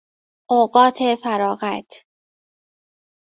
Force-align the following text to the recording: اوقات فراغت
اوقات 0.49 0.97
فراغت 1.23 2.03